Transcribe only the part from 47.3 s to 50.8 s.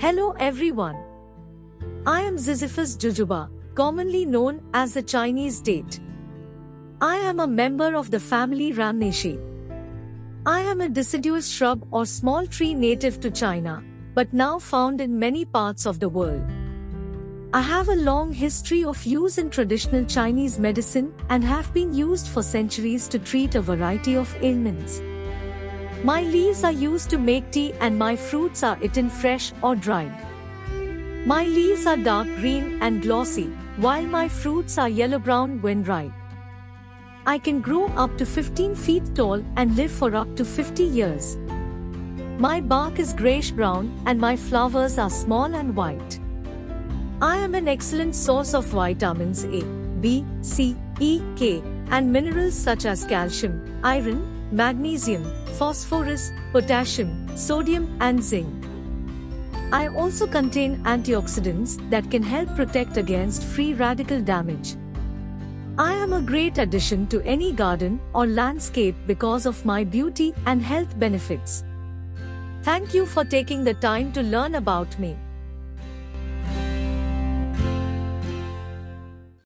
am an excellent source of vitamins A, B, C,